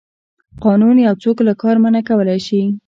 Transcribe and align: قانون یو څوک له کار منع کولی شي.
قانون 0.63 0.95
یو 1.07 1.15
څوک 1.23 1.37
له 1.47 1.53
کار 1.61 1.75
منع 1.83 2.01
کولی 2.09 2.39
شي. 2.47 2.61